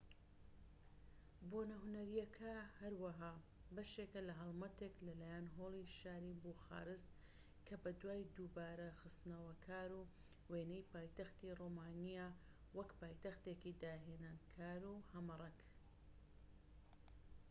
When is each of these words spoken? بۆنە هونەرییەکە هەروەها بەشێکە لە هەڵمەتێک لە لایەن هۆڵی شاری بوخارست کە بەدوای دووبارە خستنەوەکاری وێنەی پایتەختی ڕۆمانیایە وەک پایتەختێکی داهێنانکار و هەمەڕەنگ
بۆنە 1.49 1.75
هونەرییەکە 1.81 2.53
هەروەها 2.79 3.33
بەشێکە 3.75 4.21
لە 4.27 4.33
هەڵمەتێک 4.39 4.95
لە 5.07 5.13
لایەن 5.19 5.47
هۆڵی 5.57 5.91
شاری 5.99 6.39
بوخارست 6.43 7.11
کە 7.67 7.75
بەدوای 7.83 8.29
دووبارە 8.35 8.89
خستنەوەکاری 8.99 10.09
وێنەی 10.51 10.87
پایتەختی 10.91 11.55
ڕۆمانیایە 11.59 12.29
وەک 12.77 12.89
پایتەختێکی 12.99 13.77
داهێنانکار 13.81 14.81
و 14.91 14.95
هەمەڕەنگ 15.13 15.59